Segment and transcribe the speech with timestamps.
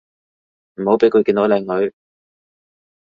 [0.77, 1.93] 唔好畀佢見到靚女